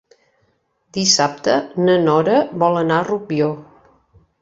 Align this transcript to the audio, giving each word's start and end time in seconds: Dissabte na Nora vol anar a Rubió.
Dissabte 0.97 1.59
na 1.83 1.99
Nora 2.07 2.41
vol 2.65 2.83
anar 2.85 3.01
a 3.01 3.09
Rubió. 3.15 3.55